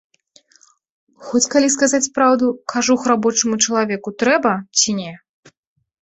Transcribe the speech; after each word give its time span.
Хоць, 1.25 1.41
калі 1.55 1.67
сказаць 1.75 2.07
праўду, 2.15 2.45
кажух 2.73 3.03
рабочаму 3.11 3.59
чалавеку 3.67 4.09
трэба 4.23 4.53
ці 4.79 4.89
не? 5.01 5.13